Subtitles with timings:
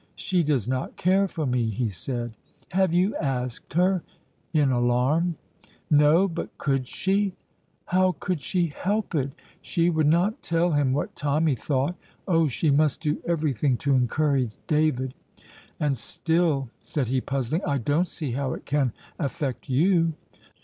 [0.15, 2.33] "She does not care for me," he said.
[2.71, 4.01] "Have you asked her?"
[4.51, 5.35] in alarm.
[5.91, 7.35] "No; but could she?"
[7.85, 11.95] "How could she help it?" She would not tell him what Tommy thought.
[12.27, 15.13] Oh, she must do everything to encourage David.
[15.79, 20.13] "And still," said he, puzzling, "I don't see how it can affect you."